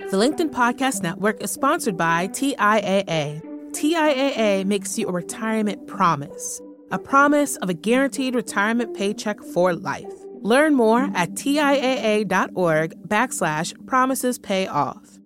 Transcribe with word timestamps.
The 0.00 0.16
LinkedIn 0.16 0.50
Podcast 0.50 1.04
Network 1.04 1.40
is 1.40 1.52
sponsored 1.52 1.96
by 1.96 2.26
TIAA. 2.26 3.40
TIAA 3.70 4.64
makes 4.64 4.98
you 4.98 5.06
a 5.06 5.12
retirement 5.12 5.86
promise, 5.86 6.60
a 6.90 6.98
promise 6.98 7.54
of 7.58 7.70
a 7.70 7.74
guaranteed 7.74 8.34
retirement 8.34 8.96
paycheck 8.96 9.40
for 9.40 9.72
life. 9.72 10.12
Learn 10.40 10.74
more 10.74 11.08
at 11.14 11.34
TIAA.org 11.34 13.08
backslash 13.08 13.86
promises 13.86 14.36
pay 14.36 14.66
off. 14.66 15.20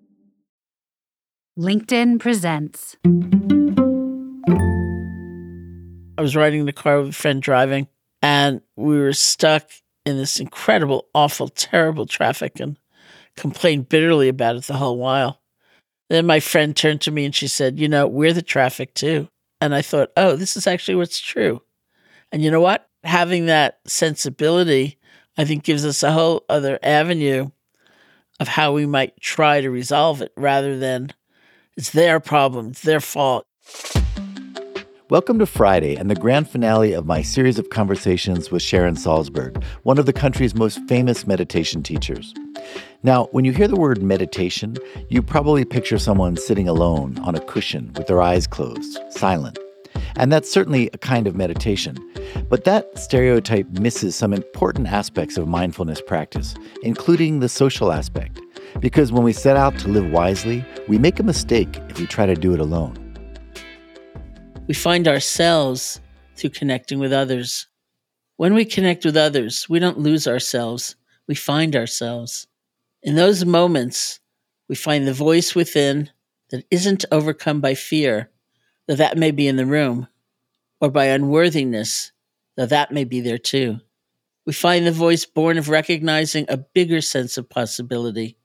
LinkedIn 1.59 2.21
presents. 2.21 2.95
I 6.19 6.21
was 6.21 6.37
riding 6.37 6.61
in 6.61 6.67
the 6.67 6.75
car 6.75 7.01
with 7.01 7.09
a 7.09 7.13
friend 7.13 7.41
driving, 7.41 7.89
and 8.21 8.61
we 8.77 8.99
were 8.99 9.15
stuck 9.15 9.71
in 10.05 10.19
this 10.19 10.39
incredible, 10.39 11.07
awful, 11.15 11.49
terrible 11.49 12.05
traffic 12.05 12.61
and 12.61 12.79
complained 13.39 13.89
bitterly 13.89 14.29
about 14.29 14.57
it 14.57 14.65
the 14.65 14.75
whole 14.75 14.99
while. 14.99 15.41
Then 16.11 16.27
my 16.27 16.41
friend 16.41 16.75
turned 16.75 17.01
to 17.03 17.11
me 17.11 17.25
and 17.25 17.35
she 17.35 17.49
said, 17.49 17.79
You 17.79 17.89
know, 17.89 18.07
we're 18.07 18.33
the 18.33 18.43
traffic 18.43 18.95
too. 18.95 19.29
And 19.61 19.75
I 19.75 19.83
thought, 19.83 20.13
Oh, 20.17 20.37
this 20.37 20.57
is 20.57 20.67
actually 20.67 20.97
what's 20.97 21.21
true. 21.21 21.63
And 22.33 22.43
you 22.43 22.51
know 22.51 22.61
what? 22.61 22.89
Having 23.05 23.47
that 23.47 23.79
sensibility, 23.87 24.99
I 25.37 25.45
think, 25.45 25.65
gives 25.65 25.85
us 25.85 26.03
a 26.03 26.13
whole 26.13 26.45
other 26.49 26.79
avenue 26.83 27.51
of 28.41 28.49
how 28.49 28.73
we 28.73 28.87
might 28.87 29.21
try 29.21 29.61
to 29.61 29.71
resolve 29.71 30.23
it 30.23 30.33
rather 30.37 30.79
than 30.79 31.13
it's 31.77 31.91
their 31.91 32.21
problem, 32.21 32.69
it's 32.69 32.83
their 32.83 33.01
fault. 33.01 33.47
Welcome 35.11 35.39
to 35.39 35.47
Friday 35.47 35.97
and 35.97 36.11
the 36.11 36.15
grand 36.15 36.51
finale 36.51 36.93
of 36.93 37.07
my 37.07 37.23
series 37.23 37.59
of 37.59 37.71
conversations 37.71 38.51
with 38.51 38.61
Sharon 38.61 38.95
Salzberg, 38.95 39.63
one 39.83 39.99
of 39.99 40.05
the 40.05 40.13
country's 40.13 40.55
most 40.55 40.81
famous 40.87 41.27
meditation 41.27 41.83
teachers. 41.83 42.35
Now, 43.05 43.27
when 43.31 43.45
you 43.45 43.53
hear 43.53 43.69
the 43.69 43.77
word 43.77 44.03
meditation, 44.03 44.77
you 45.09 45.23
probably 45.23 45.65
picture 45.65 46.01
someone 46.01 46.37
sitting 46.37 46.67
alone 46.67 47.17
on 47.21 47.37
a 47.37 47.41
cushion 47.41 47.93
with 47.97 48.09
their 48.09 48.21
eyes 48.21 48.49
closed, 48.49 48.99
silent. 49.11 49.57
And 50.17 50.33
that's 50.33 50.51
certainly 50.51 50.91
a 50.93 50.99
kind 50.99 51.29
of 51.29 51.37
meditation. 51.37 51.97
But 52.49 52.65
that 52.65 52.99
stereotype 52.99 53.69
misses 53.71 54.17
some 54.17 54.33
important 54.33 54.89
aspects 54.89 55.37
of 55.37 55.47
mindfulness 55.47 56.01
practice, 56.01 56.57
including 56.83 57.39
the 57.39 57.49
social 57.49 57.93
aspect. 57.93 58.41
Because 58.81 59.13
when 59.13 59.23
we 59.23 59.33
set 59.33 59.57
out 59.57 59.79
to 59.79 59.89
live 59.89 60.11
wisely, 60.11 60.65
we 60.89 60.99
make 60.99 61.21
a 61.21 61.23
mistake 61.23 61.79
if 61.89 62.01
we 62.01 62.07
try 62.07 62.27
to 62.27 62.35
do 62.35 62.53
it 62.53 62.59
alone. 62.59 62.97
We 64.67 64.75
find 64.75 65.07
ourselves 65.07 66.01
through 66.35 66.51
connecting 66.51 66.99
with 66.99 67.13
others. 67.13 67.69
When 68.39 68.55
we 68.55 68.65
connect 68.65 69.05
with 69.05 69.17
others, 69.17 69.69
we 69.69 69.79
don't 69.79 70.01
lose 70.01 70.27
ourselves, 70.27 70.97
we 71.29 71.37
find 71.37 71.77
ourselves. 71.77 72.49
In 73.09 73.15
those 73.15 73.43
moments, 73.43 74.21
we 74.69 74.75
find 74.75 75.07
the 75.07 75.15
voice 75.15 75.55
within 75.55 76.11
that 76.51 76.67
isn't 76.71 77.07
overcome 77.11 77.59
by 77.59 77.75
fear, 77.75 78.31
though 78.87 78.97
that 78.97 79.17
may 79.17 79.31
be 79.31 79.49
in 79.49 79.57
the 79.57 79.65
room, 79.65 80.09
or 80.79 80.91
by 80.91 81.07
unworthiness, 81.07 82.13
though 82.59 82.67
that 82.67 82.93
may 82.93 83.05
be 83.05 83.23
there 83.23 83.39
too. 83.39 83.81
We 84.45 84.53
find 84.53 84.87
the 84.87 84.93
voice 84.93 85.25
born 85.25 85.57
of 85.57 85.71
recognizing 85.71 86.45
a 86.51 86.59
bigger 86.59 87.01
sense 87.01 87.39
of 87.39 87.49
possibility, 87.49 88.37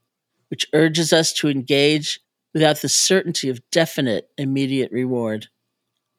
which 0.47 0.69
urges 0.72 1.11
us 1.11 1.34
to 1.34 1.50
engage 1.50 2.22
without 2.53 2.78
the 2.78 2.88
certainty 2.88 3.50
of 3.50 3.69
definite 3.69 4.30
immediate 4.38 4.94
reward. 4.94 5.50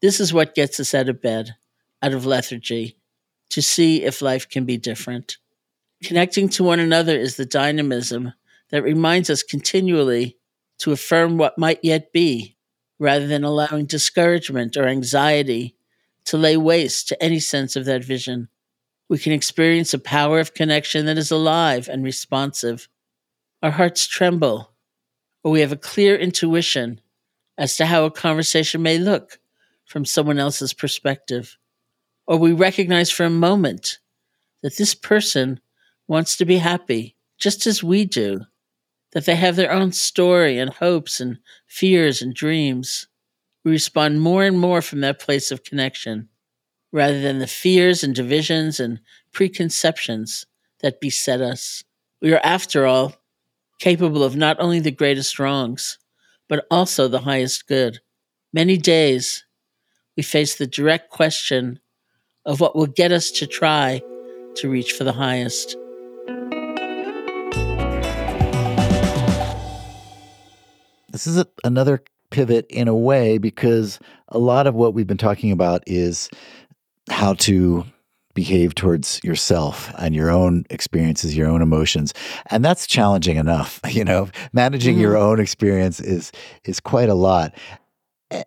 This 0.03 0.21
is 0.21 0.35
what 0.35 0.55
gets 0.55 0.79
us 0.79 0.93
out 0.93 1.09
of 1.09 1.23
bed, 1.23 1.55
out 2.03 2.13
of 2.13 2.27
lethargy, 2.27 2.99
to 3.49 3.63
see 3.63 4.03
if 4.03 4.21
life 4.21 4.47
can 4.51 4.67
be 4.67 4.77
different. 4.77 5.39
Connecting 6.05 6.51
to 6.51 6.65
one 6.65 6.81
another 6.81 7.17
is 7.17 7.37
the 7.37 7.47
dynamism 7.47 8.35
that 8.71 8.83
reminds 8.83 9.31
us 9.31 9.43
continually 9.43 10.37
to 10.79 10.93
affirm 10.93 11.39
what 11.39 11.59
might 11.59 11.79
yet 11.83 12.13
be, 12.13 12.57
rather 12.99 13.27
than 13.27 13.43
allowing 13.43 13.87
discouragement 13.87 14.77
or 14.77 14.87
anxiety 14.87 15.77
to 16.27 16.37
lay 16.37 16.59
waste 16.59 17.09
to 17.09 17.23
any 17.23 17.41
sense 17.41 17.75
of 17.75 17.87
that 17.87 18.05
vision. 18.05 18.49
We 19.09 19.19
can 19.19 19.33
experience 19.33 19.95
a 19.95 19.99
power 19.99 20.41
of 20.41 20.53
connection 20.53 21.07
that 21.07 21.17
is 21.17 21.31
alive 21.31 21.89
and 21.89 22.05
responsive. 22.05 22.87
Our 23.63 23.71
hearts 23.71 24.07
tremble, 24.07 24.73
or 25.43 25.53
we 25.53 25.61
have 25.61 25.73
a 25.73 25.77
clear 25.77 26.17
intuition 26.17 27.01
as 27.57 27.79
to 27.79 27.87
how 27.87 28.05
a 28.05 28.11
conversation 28.11 28.83
may 28.83 28.99
look 28.99 29.39
from 29.87 30.05
someone 30.05 30.39
else's 30.39 30.75
perspective. 30.75 31.57
Or 32.27 32.37
we 32.37 32.53
recognize 32.53 33.11
for 33.11 33.25
a 33.25 33.31
moment 33.31 34.01
that 34.63 34.77
this 34.77 34.95
person 34.95 35.61
wants 36.07 36.37
to 36.37 36.45
be 36.45 36.59
happy 36.59 37.17
just 37.39 37.67
as 37.67 37.83
we 37.83 38.05
do, 38.05 38.41
that 39.13 39.27
they 39.27 39.37
have 39.37 39.57
their 39.57 39.73
own 39.73 39.93
story 39.93 40.59
and 40.59 40.73
hopes 40.73 41.21
and 41.21 41.39
fears 41.67 42.21
and 42.23 42.35
dreams. 42.35 43.07
We 43.65 43.73
respond 43.73 44.21
more 44.21 44.45
and 44.45 44.59
more 44.59 44.83
from 44.83 45.01
that 45.01 45.21
place 45.21 45.51
of 45.51 45.65
connection 45.65 46.29
rather 46.93 47.21
than 47.21 47.41
the 47.41 47.47
fears 47.47 48.05
and 48.05 48.15
divisions 48.15 48.79
and 48.79 49.01
preconceptions 49.33 50.47
that 50.81 51.01
beset 51.01 51.41
us. 51.41 51.83
We 52.23 52.33
are, 52.33 52.41
after 52.45 52.87
all, 52.87 53.17
capable 53.81 54.23
of 54.23 54.37
not 54.37 54.61
only 54.61 54.81
the 54.81 54.91
greatest 54.91 55.39
wrongs, 55.39 55.99
but 56.49 56.67
also 56.71 57.09
the 57.09 57.21
highest 57.21 57.67
good. 57.67 57.99
Many 58.53 58.77
days, 58.77 59.45
we 60.17 60.23
face 60.23 60.55
the 60.55 60.67
direct 60.67 61.11
question 61.11 61.81
of 62.47 62.61
what 62.61 62.77
will 62.77 62.87
get 62.87 63.11
us 63.11 63.31
to 63.33 63.47
try 63.47 64.01
to 64.57 64.71
reach 64.71 64.93
for 64.93 65.03
the 65.03 65.13
highest. 65.13 65.77
This 71.15 71.27
is 71.27 71.39
a, 71.39 71.47
another 71.65 72.03
pivot 72.31 72.67
in 72.69 72.89
a 72.89 72.95
way 72.95 73.39
because 73.39 73.99
a 74.29 74.39
lot 74.39 74.67
of 74.67 74.75
what 74.75 74.93
we've 74.93 75.07
been 75.07 75.17
talking 75.17 75.51
about 75.51 75.83
is 75.87 76.29
how 77.09 77.35
to 77.35 77.87
behave 78.35 78.75
towards 78.75 79.21
yourself 79.25 79.91
and 79.97 80.15
your 80.15 80.31
own 80.31 80.67
experiences, 80.69 81.35
your 81.35 81.49
own 81.49 81.63
emotions. 81.63 82.13
And 82.51 82.63
that's 82.63 82.87
challenging 82.87 83.37
enough, 83.39 83.81
you 83.89 84.05
know. 84.05 84.29
Managing 84.53 84.97
mm-hmm. 84.97 85.03
your 85.03 85.17
own 85.17 85.41
experience 85.41 86.01
is 86.01 86.33
is 86.65 86.81
quite 86.81 87.09
a 87.09 87.15
lot 87.15 87.55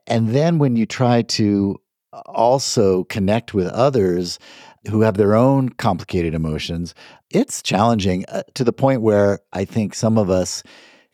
and 0.06 0.30
then 0.30 0.60
when 0.60 0.76
you 0.76 0.86
try 0.86 1.22
to 1.22 1.80
also 2.26 3.04
connect 3.06 3.54
with 3.54 3.68
others 3.68 4.40
who 4.90 5.02
have 5.02 5.18
their 5.18 5.36
own 5.36 5.70
complicated 5.70 6.34
emotions, 6.34 6.96
it's 7.30 7.62
challenging 7.62 8.26
uh, 8.30 8.44
to 8.56 8.64
the 8.64 8.74
point 8.74 9.02
where 9.02 9.40
I 9.54 9.66
think 9.66 9.94
some 9.94 10.18
of 10.18 10.30
us 10.30 10.64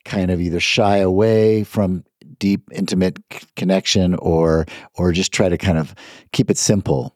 kind 0.06 0.32
of 0.32 0.42
either 0.42 0.60
shy 0.60 0.98
away 0.98 1.64
from 1.64 2.04
deep 2.40 2.70
intimate 2.72 3.20
c- 3.32 3.46
connection 3.56 4.16
or 4.16 4.66
or 4.96 5.12
just 5.12 5.32
try 5.32 5.50
to 5.50 5.58
kind 5.58 5.78
of 5.78 5.96
keep 6.32 6.50
it 6.50 6.58
simple 6.58 7.16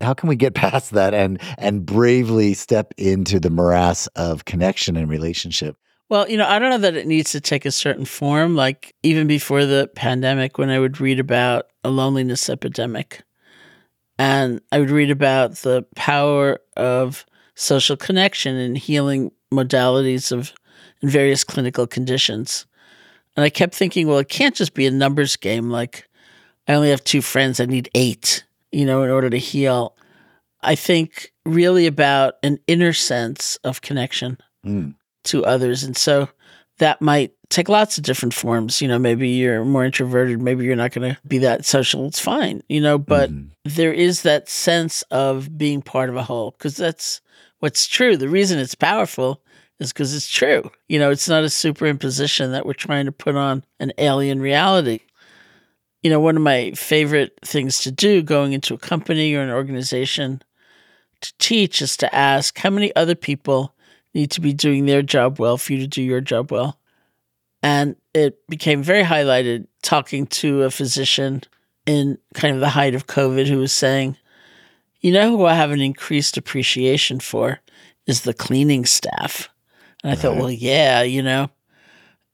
how 0.00 0.14
can 0.14 0.28
we 0.28 0.36
get 0.36 0.54
past 0.54 0.92
that 0.92 1.14
and 1.14 1.40
and 1.58 1.84
bravely 1.84 2.54
step 2.54 2.94
into 2.96 3.38
the 3.40 3.50
morass 3.50 4.06
of 4.16 4.44
connection 4.44 4.96
and 4.96 5.08
relationship 5.08 5.76
well, 6.10 6.28
you 6.28 6.36
know, 6.36 6.46
I 6.46 6.58
don't 6.58 6.70
know 6.70 6.78
that 6.78 6.96
it 6.96 7.06
needs 7.06 7.32
to 7.32 7.40
take 7.40 7.64
a 7.64 7.70
certain 7.70 8.04
form. 8.04 8.54
Like 8.54 8.94
even 9.02 9.26
before 9.26 9.64
the 9.64 9.90
pandemic, 9.94 10.58
when 10.58 10.70
I 10.70 10.78
would 10.78 11.00
read 11.00 11.18
about 11.18 11.66
a 11.82 11.88
loneliness 11.88 12.48
epidemic, 12.48 13.22
and 14.18 14.60
I 14.70 14.78
would 14.78 14.90
read 14.90 15.10
about 15.10 15.56
the 15.56 15.86
power 15.96 16.60
of 16.76 17.24
social 17.54 17.96
connection 17.96 18.56
and 18.56 18.76
healing 18.76 19.32
modalities 19.52 20.30
of 20.30 20.52
in 21.04 21.08
various 21.10 21.44
clinical 21.44 21.86
conditions. 21.86 22.66
And 23.36 23.44
I 23.44 23.50
kept 23.50 23.74
thinking, 23.74 24.08
well, 24.08 24.18
it 24.18 24.28
can't 24.28 24.54
just 24.54 24.74
be 24.74 24.86
a 24.86 24.90
numbers 24.90 25.36
game. 25.36 25.70
Like 25.70 26.08
I 26.66 26.74
only 26.74 26.90
have 26.90 27.04
two 27.04 27.22
friends, 27.22 27.60
I 27.60 27.66
need 27.66 27.90
eight, 27.94 28.44
you 28.72 28.84
know, 28.84 29.02
in 29.02 29.10
order 29.10 29.30
to 29.30 29.38
heal. 29.38 29.96
I 30.62 30.74
think 30.74 31.32
really 31.44 31.86
about 31.86 32.34
an 32.42 32.58
inner 32.66 32.92
sense 32.92 33.56
of 33.64 33.82
connection. 33.82 34.38
Mm 34.64 34.94
to 35.24 35.44
others. 35.44 35.82
And 35.82 35.96
so 35.96 36.28
that 36.78 37.02
might 37.02 37.32
take 37.50 37.68
lots 37.68 37.98
of 37.98 38.04
different 38.04 38.34
forms. 38.34 38.80
You 38.80 38.88
know, 38.88 38.98
maybe 38.98 39.28
you're 39.28 39.64
more 39.64 39.84
introverted, 39.84 40.40
maybe 40.40 40.64
you're 40.64 40.76
not 40.76 40.92
going 40.92 41.14
to 41.14 41.20
be 41.26 41.38
that 41.38 41.64
social. 41.64 42.06
It's 42.06 42.20
fine, 42.20 42.62
you 42.68 42.80
know, 42.80 42.98
but 42.98 43.30
mm-hmm. 43.30 43.48
there 43.64 43.92
is 43.92 44.22
that 44.22 44.48
sense 44.48 45.02
of 45.10 45.56
being 45.56 45.82
part 45.82 46.08
of 46.08 46.16
a 46.16 46.22
whole 46.22 46.52
because 46.52 46.76
that's 46.76 47.20
what's 47.58 47.86
true. 47.86 48.16
The 48.16 48.28
reason 48.28 48.58
it's 48.58 48.74
powerful 48.74 49.40
is 49.80 49.92
because 49.92 50.14
it's 50.14 50.28
true. 50.28 50.70
You 50.88 50.98
know, 50.98 51.10
it's 51.10 51.28
not 51.28 51.44
a 51.44 51.48
superimposition 51.48 52.52
that 52.52 52.66
we're 52.66 52.74
trying 52.74 53.06
to 53.06 53.12
put 53.12 53.36
on 53.36 53.64
an 53.80 53.92
alien 53.98 54.40
reality. 54.40 55.00
You 56.02 56.10
know, 56.10 56.20
one 56.20 56.36
of 56.36 56.42
my 56.42 56.72
favorite 56.72 57.38
things 57.44 57.80
to 57.80 57.90
do 57.90 58.22
going 58.22 58.52
into 58.52 58.74
a 58.74 58.78
company 58.78 59.34
or 59.34 59.42
an 59.42 59.50
organization 59.50 60.42
to 61.22 61.32
teach 61.38 61.80
is 61.80 61.96
to 61.98 62.14
ask 62.14 62.58
how 62.58 62.70
many 62.70 62.94
other 62.94 63.14
people 63.14 63.74
need 64.12 64.30
to 64.32 64.40
be 64.40 64.52
doing 64.52 64.86
their 64.86 65.02
job 65.02 65.40
well 65.40 65.56
for 65.56 65.72
you 65.72 65.80
to 65.80 65.86
do 65.86 66.02
your 66.02 66.20
job 66.20 66.52
well. 66.52 66.78
And 67.62 67.96
it 68.12 68.46
became 68.46 68.82
very 68.82 69.02
highlighted 69.02 69.66
talking 69.82 70.26
to 70.26 70.62
a 70.62 70.70
physician 70.70 71.42
in 71.86 72.18
kind 72.34 72.54
of 72.54 72.60
the 72.60 72.68
height 72.68 72.94
of 72.94 73.06
COVID 73.06 73.46
who 73.46 73.58
was 73.58 73.72
saying, 73.72 74.16
you 75.00 75.12
know 75.12 75.30
who 75.30 75.44
I 75.44 75.54
have 75.54 75.70
an 75.70 75.80
increased 75.80 76.36
appreciation 76.36 77.20
for 77.20 77.60
is 78.06 78.22
the 78.22 78.34
cleaning 78.34 78.84
staff. 78.84 79.48
And 80.04 80.12
I 80.12 80.14
right. 80.14 80.22
thought, 80.22 80.36
well, 80.36 80.50
yeah, 80.50 81.02
you 81.02 81.22
know. 81.22 81.50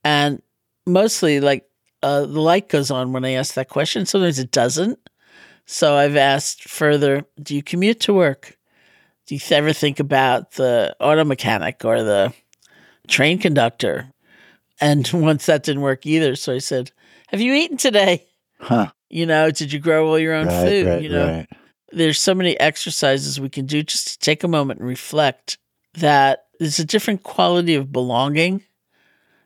And 0.05 0.43
mostly, 0.87 1.41
like, 1.41 1.67
uh, 2.03 2.23
the 2.23 2.41
light 2.41 2.69
goes 2.69 2.91
on 2.91 3.13
when 3.13 3.25
I 3.25 3.33
ask 3.33 3.55
that 3.55 3.69
question. 3.69 4.07
Sometimes 4.07 4.39
it 4.39 4.51
doesn't. 4.51 4.99
So 5.67 5.95
I've 5.95 6.17
asked 6.17 6.69
further 6.69 7.25
Do 7.41 7.55
you 7.55 7.63
commute 7.63 8.01
to 8.01 8.13
work? 8.13 8.59
Do 9.27 9.37
you 9.37 9.41
ever 9.53 9.73
think 9.73 10.01
about 10.01 10.53
the 10.53 10.97
auto 10.99 11.25
mechanic 11.25 11.85
or 11.85 12.03
the 12.03 12.35
train 13.07 13.39
conductor? 13.39 14.13
And 14.81 15.09
once 15.15 15.47
that 15.47 15.63
didn't 15.63 15.83
work 15.83 16.07
either. 16.07 16.35
So 16.35 16.55
I 16.55 16.59
said, 16.59 16.91
Have 17.29 17.41
you 17.41 17.55
eaten 17.55 17.77
today? 17.77 18.27
Huh. 18.59 18.91
You 19.09 19.27
know, 19.27 19.51
did 19.53 19.73
you 19.73 19.79
grow 19.79 20.09
all 20.09 20.19
your 20.19 20.35
own 20.35 20.49
Right, 20.49 20.63
food? 20.63 20.87
right, 20.87 21.03
you 21.03 21.09
know, 21.09 21.27
right. 21.27 21.49
there's 21.93 22.21
so 22.21 22.35
many 22.35 22.59
exercises 22.59 23.41
we 23.41 23.49
can 23.49 23.67
do 23.67 23.83
just 23.85 24.09
to 24.09 24.19
take 24.19 24.43
a 24.43 24.49
moment 24.49 24.81
and 24.81 24.89
reflect 24.89 25.59
that 25.95 26.47
there's 26.61 26.79
a 26.79 26.85
different 26.85 27.25
quality 27.25 27.75
of 27.75 27.91
belonging 27.91 28.63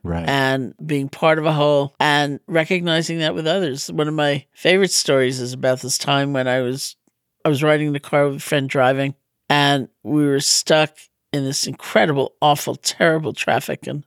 Right. 0.03 0.29
and 0.29 0.75
being 0.85 1.09
part 1.09 1.39
of 1.39 1.47
a 1.47 1.51
whole 1.51 1.95
and 1.99 2.39
recognizing 2.45 3.17
that 3.19 3.33
with 3.33 3.47
others. 3.47 3.91
One 3.91 4.07
of 4.07 4.13
my 4.13 4.45
favorite 4.53 4.91
stories 4.91 5.39
is 5.39 5.51
about 5.53 5.81
this 5.81 5.97
time 5.97 6.31
when 6.31 6.47
I 6.47 6.61
was 6.61 6.95
I 7.43 7.49
was 7.49 7.63
riding 7.63 7.87
in 7.87 7.93
the 7.93 7.99
car 7.99 8.27
with 8.27 8.35
a 8.35 8.39
friend 8.39 8.69
driving 8.69 9.15
and 9.49 9.87
we 10.03 10.27
were 10.27 10.39
stuck 10.41 10.95
in 11.33 11.43
this 11.43 11.65
incredible, 11.65 12.33
awful, 12.41 12.75
terrible 12.75 13.33
traffic 13.33 13.87
and 13.87 14.05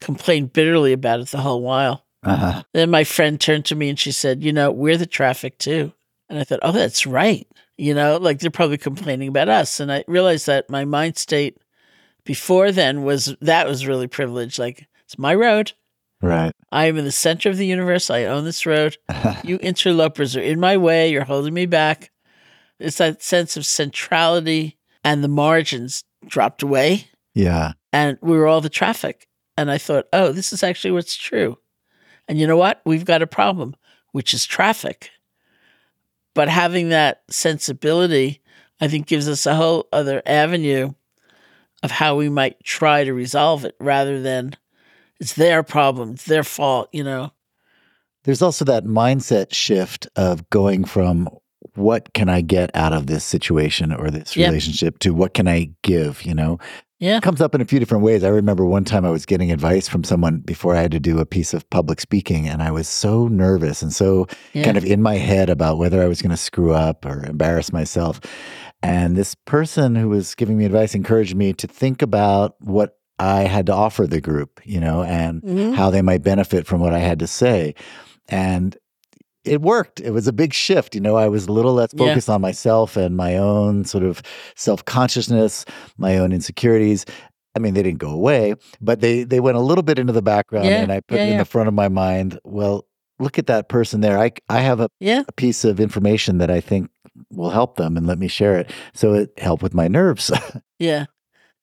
complained 0.00 0.52
bitterly 0.52 0.92
about 0.92 1.18
it 1.20 1.28
the 1.28 1.38
whole 1.38 1.62
while. 1.62 2.04
uh-huh. 2.22 2.62
Then 2.72 2.90
my 2.90 3.02
friend 3.04 3.40
turned 3.40 3.64
to 3.66 3.74
me 3.74 3.88
and 3.88 3.98
she 3.98 4.12
said, 4.12 4.44
You 4.44 4.52
know, 4.52 4.70
we're 4.70 4.96
the 4.96 5.06
traffic 5.06 5.58
too. 5.58 5.92
And 6.28 6.38
I 6.38 6.44
thought, 6.44 6.60
Oh, 6.62 6.70
that's 6.72 7.04
right. 7.06 7.48
You 7.76 7.94
know, 7.94 8.16
like 8.18 8.38
they're 8.38 8.50
probably 8.52 8.78
complaining 8.78 9.28
about 9.28 9.48
us. 9.48 9.80
And 9.80 9.90
I 9.92 10.04
realized 10.06 10.46
that 10.46 10.70
my 10.70 10.84
mind 10.84 11.16
state 11.16 11.56
before 12.24 12.72
then 12.72 13.02
was 13.02 13.34
that 13.40 13.66
was 13.66 13.86
really 13.86 14.06
privileged. 14.06 14.58
Like, 14.58 14.86
it's 15.04 15.18
my 15.18 15.34
road. 15.34 15.72
Right. 16.20 16.52
I 16.70 16.86
am 16.86 16.96
in 16.98 17.04
the 17.04 17.12
center 17.12 17.50
of 17.50 17.56
the 17.56 17.66
universe. 17.66 18.08
I 18.08 18.24
own 18.24 18.44
this 18.44 18.64
road. 18.66 18.96
You 19.44 19.56
interlopers 19.56 20.36
are 20.36 20.40
in 20.40 20.60
my 20.60 20.76
way. 20.76 21.10
You're 21.10 21.24
holding 21.24 21.52
me 21.52 21.66
back. 21.66 22.12
It's 22.78 22.98
that 22.98 23.22
sense 23.22 23.56
of 23.56 23.66
centrality 23.66 24.78
and 25.02 25.22
the 25.24 25.28
margins 25.28 26.04
dropped 26.26 26.62
away. 26.62 27.08
yeah. 27.34 27.72
And 27.92 28.18
we 28.22 28.36
were 28.38 28.46
all 28.46 28.60
the 28.60 28.68
traffic. 28.70 29.26
And 29.56 29.70
I 29.70 29.78
thought, 29.78 30.06
oh, 30.12 30.30
this 30.32 30.52
is 30.52 30.62
actually 30.62 30.92
what's 30.92 31.16
true. 31.16 31.58
And 32.28 32.38
you 32.38 32.46
know 32.46 32.56
what? 32.56 32.80
We've 32.86 33.04
got 33.04 33.20
a 33.20 33.26
problem, 33.26 33.74
which 34.12 34.32
is 34.32 34.46
traffic. 34.46 35.10
But 36.34 36.48
having 36.48 36.88
that 36.90 37.22
sensibility, 37.28 38.40
I 38.80 38.88
think, 38.88 39.06
gives 39.08 39.28
us 39.28 39.44
a 39.44 39.54
whole 39.56 39.88
other 39.92 40.22
avenue 40.24 40.92
of 41.82 41.90
how 41.90 42.16
we 42.16 42.28
might 42.28 42.62
try 42.64 43.04
to 43.04 43.12
resolve 43.12 43.64
it 43.64 43.74
rather 43.80 44.20
than 44.20 44.56
it's 45.20 45.34
their 45.34 45.62
problem, 45.62 46.12
it's 46.12 46.24
their 46.24 46.44
fault, 46.44 46.88
you 46.92 47.04
know? 47.04 47.32
There's 48.24 48.42
also 48.42 48.64
that 48.66 48.84
mindset 48.84 49.52
shift 49.52 50.06
of 50.16 50.48
going 50.50 50.84
from 50.84 51.28
what 51.74 52.12
can 52.12 52.28
I 52.28 52.40
get 52.40 52.70
out 52.74 52.92
of 52.92 53.06
this 53.06 53.24
situation 53.24 53.92
or 53.92 54.10
this 54.10 54.36
Yep. 54.36 54.48
relationship 54.48 54.98
to 55.00 55.10
what 55.14 55.34
can 55.34 55.48
I 55.48 55.70
give, 55.82 56.22
you 56.22 56.34
know? 56.34 56.58
Yeah. 57.00 57.16
It 57.16 57.24
comes 57.24 57.40
up 57.40 57.52
in 57.52 57.60
a 57.60 57.64
few 57.64 57.80
different 57.80 58.04
ways. 58.04 58.22
I 58.22 58.28
remember 58.28 58.64
one 58.64 58.84
time 58.84 59.04
I 59.04 59.10
was 59.10 59.26
getting 59.26 59.50
advice 59.50 59.88
from 59.88 60.04
someone 60.04 60.38
before 60.38 60.76
I 60.76 60.82
had 60.82 60.92
to 60.92 61.00
do 61.00 61.18
a 61.18 61.26
piece 61.26 61.52
of 61.52 61.68
public 61.70 62.00
speaking, 62.00 62.46
and 62.48 62.62
I 62.62 62.70
was 62.70 62.88
so 62.88 63.26
nervous 63.26 63.82
and 63.82 63.92
so 63.92 64.28
Yeah. 64.52 64.62
kind 64.64 64.76
of 64.76 64.84
in 64.84 65.02
my 65.02 65.16
head 65.16 65.50
about 65.50 65.78
whether 65.78 66.00
I 66.00 66.06
was 66.06 66.22
going 66.22 66.30
to 66.30 66.36
screw 66.36 66.72
up 66.72 67.04
or 67.04 67.24
embarrass 67.24 67.72
myself. 67.72 68.20
And 68.82 69.16
this 69.16 69.34
person 69.34 69.94
who 69.94 70.08
was 70.08 70.34
giving 70.34 70.58
me 70.58 70.64
advice 70.64 70.94
encouraged 70.94 71.36
me 71.36 71.52
to 71.54 71.66
think 71.66 72.02
about 72.02 72.56
what 72.60 72.96
I 73.18 73.42
had 73.42 73.66
to 73.66 73.72
offer 73.72 74.06
the 74.06 74.20
group, 74.20 74.60
you 74.64 74.80
know, 74.80 75.02
and 75.04 75.42
Mhm. 75.42 75.74
how 75.74 75.90
they 75.90 76.02
might 76.02 76.22
benefit 76.22 76.66
from 76.66 76.80
what 76.80 76.92
I 76.92 76.98
had 76.98 77.18
to 77.20 77.26
say. 77.26 77.74
And 78.28 78.76
it 79.44 79.60
worked. 79.60 80.00
It 80.00 80.10
was 80.10 80.26
a 80.26 80.32
big 80.32 80.52
shift. 80.52 80.94
You 80.94 81.00
know, 81.00 81.16
I 81.16 81.28
was 81.28 81.46
a 81.46 81.52
little 81.52 81.74
less 81.74 81.90
Yeah. 81.92 82.06
focused 82.08 82.28
on 82.30 82.40
myself 82.40 82.96
and 82.96 83.16
my 83.16 83.36
own 83.36 83.84
sort 83.84 84.04
of 84.04 84.22
self 84.56 84.84
consciousness, 84.84 85.64
my 85.98 86.16
own 86.18 86.32
insecurities. 86.32 87.04
I 87.54 87.58
mean, 87.58 87.74
they 87.74 87.82
didn't 87.82 87.98
go 87.98 88.10
away, 88.10 88.54
but 88.80 89.00
they 89.00 89.24
they 89.24 89.38
went 89.40 89.56
a 89.56 89.60
little 89.60 89.82
bit 89.82 89.98
into 89.98 90.12
the 90.12 90.22
background, 90.22 90.66
Yeah, 90.70 90.82
and 90.82 90.90
I 90.90 91.00
put 91.00 91.18
yeah, 91.18 91.24
in 91.26 91.32
yeah. 91.32 91.38
the 91.38 91.44
front 91.44 91.68
of 91.68 91.74
my 91.74 91.88
mind. 91.88 92.38
Well, 92.44 92.86
look 93.22 93.38
at 93.38 93.46
that 93.46 93.68
person 93.68 94.00
there. 94.00 94.18
I 94.18 94.32
I 94.48 94.60
have 94.60 94.80
a, 94.80 94.88
Yeah. 95.00 95.22
a 95.28 95.32
piece 95.32 95.64
of 95.64 95.80
information 95.80 96.38
that 96.38 96.50
I 96.50 96.60
think 96.60 96.90
will 97.30 97.50
help 97.50 97.76
them, 97.76 97.96
and 97.96 98.06
let 98.06 98.18
me 98.18 98.28
share 98.28 98.58
it. 98.58 98.70
So 98.94 99.14
it 99.14 99.30
helped 99.38 99.62
with 99.62 99.74
my 99.74 99.88
nerves 99.88 100.30
Yeah. 100.78 101.06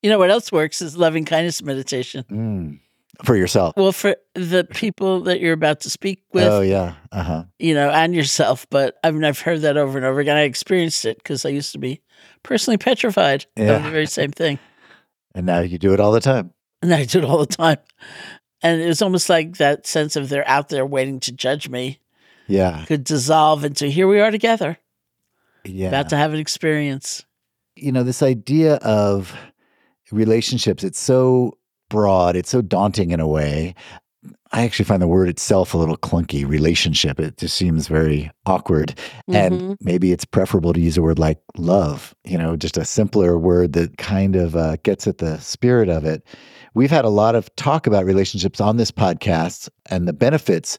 You 0.01 0.09
know 0.09 0.17
what 0.19 0.29
else 0.31 0.51
works 0.51 0.81
is 0.81 0.95
loving 0.95 1.25
kindness 1.25 1.61
meditation. 1.61 2.23
Mm. 2.31 2.79
for 3.25 3.35
yourself. 3.35 3.73
Well, 3.75 3.91
for 3.91 4.15
the 4.35 4.63
people 4.63 5.21
that 5.23 5.41
you're 5.41 5.51
about 5.53 5.81
to 5.81 5.89
speak 5.89 6.23
with, 6.31 6.45
Oh 6.47 6.61
yeah, 6.61 6.93
uh 7.11 7.23
huh. 7.23 7.43
you 7.59 7.73
know, 7.73 7.89
and 7.89 8.15
yourself. 8.15 8.65
But 8.69 8.95
I 9.03 9.11
mean, 9.11 9.25
I've 9.25 9.41
heard 9.41 9.61
that 9.61 9.75
over 9.75 9.97
and 9.97 10.05
over 10.05 10.21
again. 10.21 10.37
I 10.37 10.43
experienced 10.43 11.03
it 11.05 11.17
because 11.17 11.45
I 11.45 11.49
used 11.49 11.73
to 11.73 11.79
be 11.79 12.01
personally 12.43 12.77
petrified 12.77 13.45
Yeah. 13.57 13.75
of 13.77 13.83
the 13.83 13.91
very 13.91 14.05
same 14.07 14.31
thing. 14.31 14.57
And 15.35 15.45
now 15.45 15.59
you 15.59 15.77
do 15.77 15.93
it 15.93 15.99
all 15.99 16.13
the 16.13 16.21
time. 16.21 16.53
And 16.81 16.93
I 16.93 17.03
do 17.03 17.19
it 17.19 17.25
all 17.25 17.39
the 17.39 17.45
time. 17.57 17.77
And 18.61 18.81
it 18.81 18.87
was 18.87 19.01
almost 19.01 19.29
like 19.29 19.57
that 19.57 19.87
sense 19.87 20.15
of 20.15 20.29
they're 20.29 20.47
out 20.47 20.69
there 20.69 20.85
waiting 20.85 21.19
to 21.21 21.31
judge 21.31 21.69
me 21.69 21.99
Yeah, 22.47 22.85
could 22.85 23.03
dissolve 23.03 23.63
into 23.63 23.87
here 23.87 24.07
we 24.07 24.19
are 24.19 24.31
together, 24.31 24.77
yeah. 25.63 25.87
about 25.87 26.09
to 26.09 26.17
have 26.17 26.33
an 26.33 26.39
experience. 26.39 27.25
you 27.75 27.91
know, 27.91 28.03
this 28.03 28.21
idea 28.21 28.75
of 28.75 29.33
relationships, 30.11 30.83
it's 30.83 30.99
so 30.99 31.57
broad, 31.89 32.35
it's 32.35 32.49
so 32.49 32.61
daunting 32.61 33.11
in 33.11 33.19
a 33.19 33.27
way. 33.27 33.75
I 34.51 34.63
actually 34.63 34.85
find 34.85 35.01
the 35.01 35.07
word 35.07 35.29
itself 35.29 35.73
a 35.73 35.77
little 35.77 35.95
clunky, 35.95 36.47
relationship. 36.47 37.19
It 37.19 37.37
just 37.37 37.55
seems 37.55 37.87
very 37.87 38.31
awkward. 38.45 38.95
Mhm. 39.29 39.35
And 39.35 39.77
maybe 39.79 40.11
it's 40.11 40.25
preferable 40.25 40.73
to 40.73 40.79
use 40.79 40.97
a 40.97 41.01
word 41.01 41.19
like 41.19 41.39
love, 41.55 42.13
you 42.25 42.37
know, 42.37 42.55
just 42.55 42.77
a 42.77 42.83
simpler 42.83 43.37
word 43.37 43.73
that 43.73 43.97
kind 43.97 44.35
of 44.35 44.55
uh, 44.55 44.77
gets 44.83 45.07
at 45.07 45.19
the 45.19 45.37
spirit 45.39 45.87
of 45.87 46.03
it. 46.03 46.23
We've 46.73 46.91
had 46.91 47.05
a 47.05 47.09
lot 47.09 47.35
of 47.35 47.53
talk 47.55 47.87
about 47.87 48.05
relationships 48.05 48.59
on 48.59 48.77
this 48.77 48.91
podcast 48.91 49.69
and 49.85 50.07
the 50.07 50.13
benefits 50.13 50.77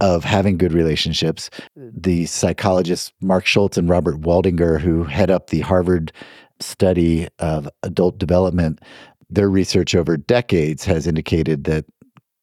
of 0.00 0.24
having 0.24 0.56
good 0.56 0.72
relationships. 0.72 1.50
The 1.76 2.26
psychologists 2.26 3.12
Marc 3.20 3.44
Schulz 3.44 3.76
and 3.76 3.88
Robert 3.88 4.22
Waldinger, 4.22 4.80
who 4.80 5.04
head 5.04 5.30
up 5.30 5.50
the 5.50 5.60
Harvard 5.60 6.12
study 6.60 7.28
of 7.38 7.68
adult 7.82 8.18
development, 8.18 8.80
their 9.28 9.50
research 9.50 9.94
over 9.94 10.16
decades 10.16 10.84
has 10.84 11.06
indicated 11.06 11.64
that 11.64 11.84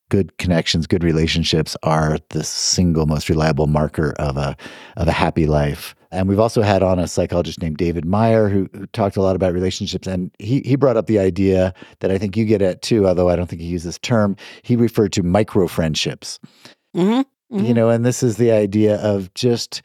good 0.09 0.37
connections, 0.37 0.87
good 0.87 1.03
relationships 1.03 1.75
are 1.83 2.17
the 2.29 2.43
single 2.43 3.05
most 3.05 3.29
reliable 3.29 3.67
marker 3.67 4.13
of 4.19 4.37
a 4.37 4.55
of 4.97 5.07
a 5.07 5.11
happy 5.11 5.45
life. 5.45 5.95
And 6.11 6.29
we've 6.29 6.39
also 6.39 6.61
had 6.61 6.83
on 6.83 6.99
a 6.99 7.07
psychologist 7.07 7.61
named 7.61 7.77
David 7.77 8.05
Meyer 8.05 8.47
who, 8.47 8.69
who 8.73 8.85
talked 8.87 9.17
a 9.17 9.21
lot 9.21 9.35
about 9.35 9.53
relationships. 9.53 10.07
And 10.07 10.31
he 10.39 10.61
he 10.65 10.75
brought 10.75 10.97
up 10.97 11.07
the 11.07 11.19
idea 11.19 11.73
that 11.99 12.11
I 12.11 12.17
think 12.17 12.37
you 12.37 12.45
get 12.45 12.61
at 12.61 12.81
too, 12.81 13.07
although 13.07 13.29
I 13.29 13.35
don't 13.35 13.47
think 13.47 13.61
he 13.61 13.67
used 13.67 13.85
this 13.85 13.99
term. 13.99 14.35
He 14.61 14.75
referred 14.75 15.11
to 15.13 15.23
micro 15.23 15.67
friendships 15.67 16.39
hmm 16.93 17.21
you 17.49 17.73
know 17.73 17.89
and 17.89 18.05
this 18.05 18.23
is 18.23 18.37
the 18.37 18.51
idea 18.51 18.97
of 18.97 19.33
just 19.33 19.81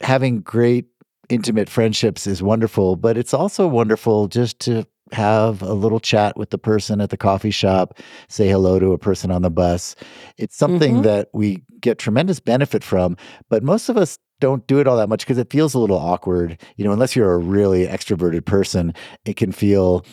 having 0.00 0.40
great 0.40 0.86
intimate 1.28 1.68
friendships 1.68 2.26
is 2.26 2.42
wonderful 2.42 2.96
but 2.96 3.16
it's 3.16 3.32
also 3.32 3.68
wonderful 3.68 4.26
just 4.26 4.58
to 4.58 4.84
have 5.12 5.62
a 5.62 5.74
little 5.74 6.00
chat 6.00 6.36
with 6.36 6.50
the 6.50 6.58
person 6.58 7.00
at 7.00 7.10
the 7.10 7.16
coffee 7.16 7.50
shop 7.50 7.98
say 8.28 8.48
hello 8.48 8.78
to 8.78 8.92
a 8.92 8.98
person 8.98 9.30
on 9.30 9.42
the 9.42 9.50
bus 9.50 9.94
it's 10.38 10.56
something 10.56 10.96
Mhm. 10.96 11.02
that 11.04 11.28
we 11.32 11.62
get 11.80 11.98
tremendous 11.98 12.40
benefit 12.40 12.82
from 12.82 13.16
but 13.50 13.62
most 13.62 13.88
of 13.88 13.96
us 13.96 14.18
don't 14.40 14.66
do 14.66 14.78
it 14.80 14.86
all 14.88 14.96
that 14.96 15.08
much 15.08 15.20
because 15.20 15.38
it 15.38 15.50
feels 15.52 15.74
a 15.74 15.78
little 15.78 15.98
awkward 15.98 16.58
you 16.76 16.84
know 16.84 16.92
unless 16.92 17.14
you're 17.14 17.34
a 17.34 17.38
really 17.38 17.86
extroverted 17.86 18.44
person 18.44 18.92
it 19.24 19.36
can 19.36 19.52
feel 19.52 20.04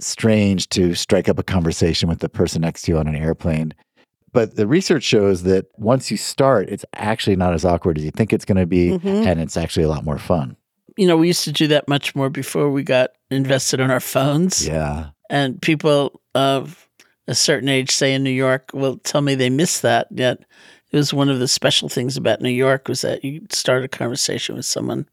strange 0.00 0.68
to 0.68 0.94
strike 0.94 1.28
up 1.28 1.38
a 1.38 1.42
conversation 1.42 2.08
with 2.08 2.20
the 2.20 2.28
person 2.28 2.62
next 2.62 2.82
to 2.82 2.92
you 2.92 2.98
on 2.98 3.06
an 3.08 3.16
airplane 3.16 3.72
but 4.32 4.56
the 4.56 4.66
research 4.66 5.02
shows 5.02 5.44
that 5.44 5.64
once 5.78 6.10
you 6.10 6.18
start, 6.18 6.68
it's 6.68 6.84
actually 6.92 7.36
not 7.36 7.54
as 7.54 7.64
awkward 7.64 7.96
as 7.96 8.04
you 8.04 8.10
think 8.10 8.34
it's 8.34 8.44
going 8.44 8.58
to 8.58 8.66
be, 8.66 8.90
Mhm. 8.98 9.24
and 9.26 9.40
it's 9.40 9.56
actually 9.56 9.84
a 9.84 9.88
lot 9.88 10.04
more 10.04 10.18
fun. 10.18 10.55
You 10.96 11.06
know, 11.06 11.16
we 11.16 11.26
used 11.28 11.44
to 11.44 11.52
do 11.52 11.66
that 11.68 11.88
much 11.88 12.14
more 12.14 12.30
before 12.30 12.70
we 12.70 12.82
got 12.82 13.10
invested 13.30 13.80
in 13.80 13.90
our 13.90 14.00
phones. 14.00 14.66
Yeah, 14.66 15.10
And 15.30 15.60
people 15.60 16.20
of 16.34 16.88
a 17.28 17.34
certain 17.34 17.68
age, 17.68 17.90
say 17.90 18.14
in 18.14 18.22
New 18.22 18.30
York, 18.30 18.70
will 18.72 18.98
tell 18.98 19.20
me 19.20 19.34
they 19.34 19.50
miss 19.50 19.80
that. 19.80 20.06
Yet 20.10 20.38
it 20.92 20.96
was 20.96 21.12
one 21.12 21.28
of 21.28 21.38
the 21.40 21.48
special 21.48 21.88
things 21.88 22.16
about 22.16 22.40
New 22.40 22.48
York 22.50 22.88
was 22.88 23.00
that 23.02 23.24
you 23.24 23.42
start 23.50 23.84
a 23.84 23.88
conversation 23.88 24.54
with 24.56 24.64
someone 24.64 25.06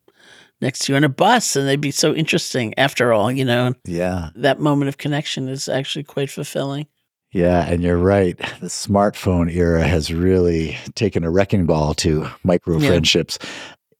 next 0.61 0.79
to 0.85 0.93
you 0.93 0.95
on 0.95 1.03
a 1.03 1.09
bus 1.09 1.55
and 1.57 1.67
they'd 1.67 1.81
be 1.81 1.91
so 1.91 2.13
interesting 2.13 2.73
after 2.77 3.11
all, 3.11 3.29
you 3.31 3.43
know. 3.43 3.73
yeah, 3.85 4.29
That 4.35 4.59
moment 4.61 4.87
of 4.89 4.97
connection 4.97 5.49
is 5.49 5.67
actually 5.67 6.03
quite 6.03 6.29
fulfilling. 6.29 6.87
yeah. 7.33 7.65
And 7.67 7.81
you're 7.83 7.97
right. 7.97 8.37
The 8.61 8.67
smartphone 8.67 9.51
era 9.51 9.83
has 9.85 10.13
really 10.13 10.77
taken 10.95 11.23
a 11.25 11.31
wrecking 11.31 11.65
ball 11.65 11.93
to 11.95 12.29
micro 12.43 12.77
Yeah. 12.77 12.87
friendships. 12.89 13.39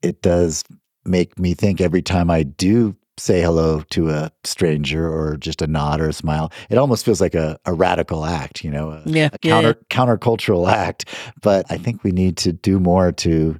It 0.04 0.22
does 0.22 0.64
make 1.06 1.38
me 1.40 1.54
think 1.54 1.82
every 1.82 2.02
time 2.02 2.30
I 2.30 2.44
do 2.44 2.96
say 3.18 3.42
hello 3.42 3.82
to 3.92 4.10
a 4.10 4.32
stranger 4.44 5.08
or 5.08 5.38
just 5.38 5.62
a 5.62 5.68
nod 5.68 6.02
or 6.02 6.10
a 6.10 6.14
smile. 6.14 6.52
It 6.70 6.78
almost 6.78 7.06
feels 7.06 7.22
like 7.22 7.36
a, 7.36 7.60
a 7.66 7.74
radical 7.74 8.26
act, 8.26 8.64
you 8.64 8.72
know, 8.72 8.92
a, 8.92 9.04
Yeah, 9.06 9.30
a 9.32 9.38
yeah, 9.44 9.62
counter 9.62 9.74
countercultural 9.90 10.72
act. 10.72 11.06
But 11.42 11.66
I 11.70 11.78
think 11.78 12.04
we 12.04 12.12
need 12.12 12.38
to 12.38 12.52
do 12.52 12.80
more 12.80 13.12
to 13.12 13.60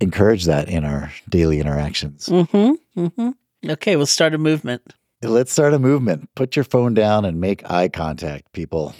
encourage 0.00 0.44
that 0.44 0.68
in 0.68 0.84
our 0.84 1.12
daily 1.28 1.60
interactions. 1.60 2.26
Mm-hmm. 2.26 3.00
Mm-hmm. 3.00 3.70
Okay, 3.70 3.96
we'll 3.96 4.06
start 4.06 4.34
a 4.34 4.38
movement. 4.38 4.82
Let's 5.22 5.52
start 5.52 5.72
a 5.72 5.78
movement. 5.78 6.28
Put 6.34 6.54
your 6.54 6.64
phone 6.64 6.92
down 6.92 7.24
and 7.24 7.40
make 7.40 7.68
eye 7.70 7.88
contact, 7.88 8.52
people. 8.52 8.94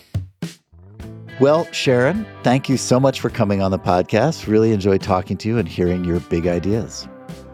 Well, 1.39 1.71
Sharon, 1.71 2.27
thank 2.43 2.71
you 2.71 2.79
so 2.79 2.99
much 2.99 3.21
for 3.21 3.29
coming 3.29 3.61
on 3.61 3.71
the 3.71 3.79
podcast. 3.79 4.47
Really 4.47 4.73
enjoyed 4.73 5.03
talking 5.03 5.37
to 5.37 5.49
you 5.49 5.59
and 5.59 5.69
hearing 5.69 6.03
your 6.03 6.21
big 6.21 6.47
ideas. 6.47 7.07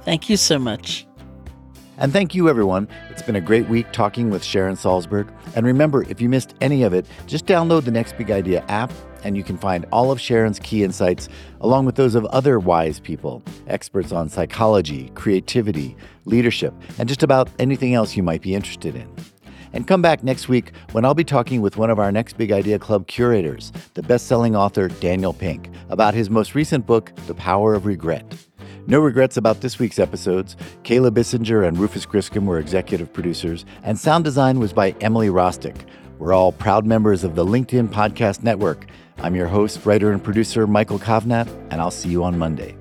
Thank 0.05 0.29
you 0.29 0.37
so 0.37 0.59
much. 0.59 1.07
And 1.99 2.13
thank 2.13 2.35
you, 2.35 2.49
everyone. 2.49 2.89
It's 3.11 3.23
been 3.23 3.37
a 3.37 3.41
great 3.41 3.69
week 3.69 3.93
talking 3.93 4.31
with 4.31 4.43
Sharon 4.43 4.75
Salzberg. 4.75 5.33
And 5.55 5.65
remember, 5.65 6.03
if 6.09 6.21
you 6.21 6.29
missed 6.29 6.55
any 6.61 6.83
of 6.83 6.93
it, 6.93 7.07
just 7.27 7.47
download 7.47 7.85
the 7.85 7.93
Next 7.93 8.17
Big 8.19 8.31
Idea 8.31 8.65
app, 8.67 8.93
and 9.23 9.37
you 9.37 9.45
can 9.45 9.57
find 9.57 9.87
all 9.93 10.11
of 10.11 10.21
Sharon's 10.21 10.59
key 10.59 10.83
insights, 10.83 11.29
along 11.61 11.87
with 11.87 11.95
those 11.95 12.17
of 12.17 12.25
other 12.27 12.59
wise 12.59 12.99
people, 12.99 13.43
experts 13.69 14.11
on 14.11 14.29
psychology, 14.29 15.11
creativity, 15.15 15.97
leadership, 16.25 16.75
and 16.99 17.09
just 17.09 17.23
about 17.23 17.49
anything 17.61 17.95
else 17.95 18.17
you 18.17 18.23
might 18.25 18.43
be 18.43 18.55
interested 18.55 18.97
in. 18.97 19.09
And 19.75 19.87
come 19.87 20.03
back 20.03 20.25
next 20.25 20.49
week 20.49 20.73
when 20.91 21.05
I'll 21.05 21.15
be 21.15 21.25
talking 21.25 21.61
with 21.61 21.77
one 21.77 21.91
of 21.91 21.99
our 21.99 22.11
Next 22.11 22.37
Big 22.37 22.51
Idea 22.51 22.79
Club 22.79 23.07
curators, 23.07 23.73
the 23.95 24.03
best 24.03 24.27
selling 24.27 24.57
author 24.57 24.89
Daniel 24.89 25.33
Pink, 25.33 25.71
about 25.89 26.15
his 26.15 26.29
most 26.29 26.55
recent 26.55 26.87
book, 26.87 27.13
The 27.27 27.35
Power 27.35 27.75
of 27.75 27.87
Regret. 27.87 28.25
No 28.89 28.99
regrets 28.99 29.37
about 29.37 29.61
this 29.61 29.79
week's 29.79 30.01
episodes. 30.01 30.57
Caleb 30.83 31.15
Bissinger 31.15 31.67
and 31.67 31.79
Rufus 31.79 32.05
Griscom 32.05 32.47
were 32.47 32.59
executive 32.59 33.13
producers, 33.13 33.65
and 33.85 33.97
sound 33.97 34.25
design 34.25 34.59
was 34.59 34.73
by 34.73 34.91
Emily 35.01 35.29
Rostick. 35.29 35.85
We're 36.19 36.33
all 36.33 36.51
proud 36.51 36.85
members 36.85 37.23
of 37.23 37.37
the 37.37 37.45
LinkedIn 37.45 37.89
Podcast 37.89 38.43
Network. 38.43 38.87
I'm 39.19 39.37
your 39.37 39.47
host, 39.47 39.87
writer, 39.87 40.11
and 40.11 40.23
producer, 40.23 40.67
Michael 40.67 40.99
Kovnat, 40.99 41.49
and 41.71 41.81
I'll 41.81 41.93
see 41.93 42.09
you 42.09 42.25
on 42.25 42.37
Monday. 42.39 42.77